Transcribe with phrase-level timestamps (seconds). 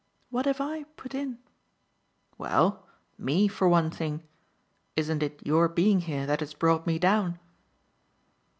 [0.31, 1.37] What have I put in?"
[2.35, 2.87] "Well
[3.19, 4.23] ME, for one thing.
[4.95, 7.37] Isn't it your being here that has brought me down?"